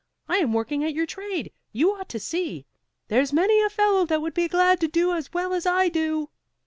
[0.27, 2.65] I am working at your trade; you ought to see!
[3.09, 6.31] there's many a fellow that would be glad to do as well as I do!"